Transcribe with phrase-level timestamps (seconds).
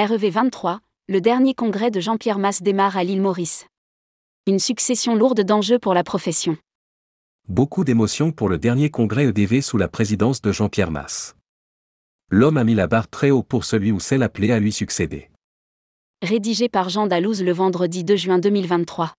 [0.00, 3.66] REV 23, le dernier congrès de Jean-Pierre Masse démarre à l'île Maurice.
[4.46, 6.56] Une succession lourde d'enjeux pour la profession.
[7.48, 11.34] Beaucoup d'émotions pour le dernier congrès EDV sous la présidence de Jean-Pierre Masse.
[12.30, 15.30] L'homme a mis la barre très haut pour celui ou celle appelée à lui succéder.
[16.22, 19.14] Rédigé par Jean Dalouse le vendredi 2 juin 2023.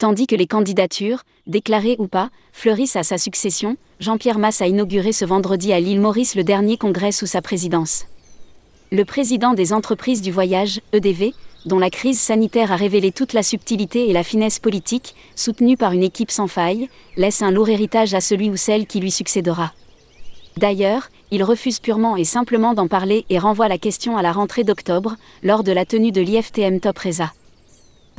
[0.00, 5.12] Tandis que les candidatures, déclarées ou pas, fleurissent à sa succession, Jean-Pierre Masse a inauguré
[5.12, 8.06] ce vendredi à l'île Maurice le dernier congrès sous sa présidence.
[8.90, 11.34] Le président des entreprises du voyage, EDV,
[11.66, 15.92] dont la crise sanitaire a révélé toute la subtilité et la finesse politique, soutenu par
[15.92, 16.88] une équipe sans faille,
[17.18, 19.74] laisse un lourd héritage à celui ou celle qui lui succédera.
[20.56, 24.64] D'ailleurs, il refuse purement et simplement d'en parler et renvoie la question à la rentrée
[24.64, 27.34] d'octobre, lors de la tenue de l'IFTM Top Reza.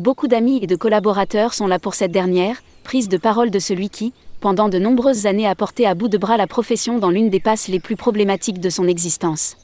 [0.01, 3.91] Beaucoup d'amis et de collaborateurs sont là pour cette dernière, prise de parole de celui
[3.91, 7.29] qui, pendant de nombreuses années, a porté à bout de bras la profession dans l'une
[7.29, 9.57] des passes les plus problématiques de son existence.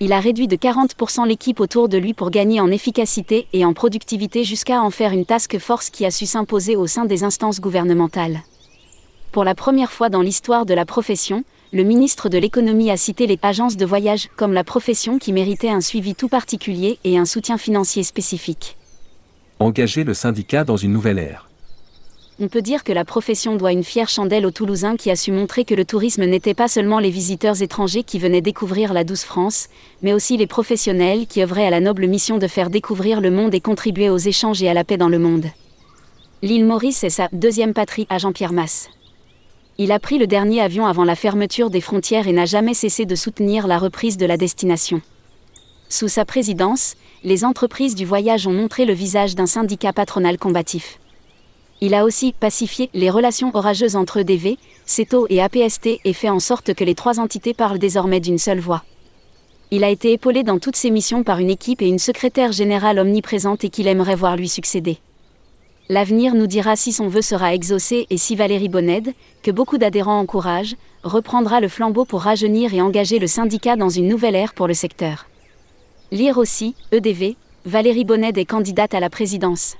[0.00, 3.72] Il a réduit de 40% l'équipe autour de lui pour gagner en efficacité et en
[3.72, 7.60] productivité jusqu'à en faire une task force qui a su s'imposer au sein des instances
[7.60, 8.40] gouvernementales.
[9.30, 13.28] Pour la première fois dans l'histoire de la profession, le ministre de l'économie a cité
[13.28, 17.26] les agences de voyage comme la profession qui méritait un suivi tout particulier et un
[17.26, 18.76] soutien financier spécifique
[19.62, 21.48] engager le syndicat dans une nouvelle ère.
[22.40, 25.32] On peut dire que la profession doit une fière chandelle aux Toulousains qui a su
[25.32, 29.22] montrer que le tourisme n'était pas seulement les visiteurs étrangers qui venaient découvrir la douce
[29.22, 29.68] France,
[30.02, 33.54] mais aussi les professionnels qui œuvraient à la noble mission de faire découvrir le monde
[33.54, 35.46] et contribuer aux échanges et à la paix dans le monde.
[36.42, 38.88] L'île Maurice est sa deuxième patrie à Jean-Pierre Masse.
[39.78, 43.06] Il a pris le dernier avion avant la fermeture des frontières et n'a jamais cessé
[43.06, 45.00] de soutenir la reprise de la destination.
[45.88, 46.94] Sous sa présidence,
[47.24, 50.98] les entreprises du voyage ont montré le visage d'un syndicat patronal combatif.
[51.80, 54.56] Il a aussi pacifié les relations orageuses entre EDV,
[54.86, 58.60] CETO et APST et fait en sorte que les trois entités parlent désormais d'une seule
[58.60, 58.84] voix.
[59.70, 62.98] Il a été épaulé dans toutes ses missions par une équipe et une secrétaire générale
[62.98, 64.98] omniprésente et qu'il aimerait voir lui succéder.
[65.88, 70.18] L'avenir nous dira si son vœu sera exaucé et si Valérie Bonnède, que beaucoup d'adhérents
[70.18, 74.68] encouragent, reprendra le flambeau pour rajeunir et engager le syndicat dans une nouvelle ère pour
[74.68, 75.26] le secteur.
[76.12, 79.76] Lire aussi, EDV, Valérie Bonnet est candidate à la présidence.